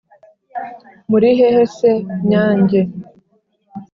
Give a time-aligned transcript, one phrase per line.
[1.09, 1.91] muri hehe se
[2.29, 2.81] nyange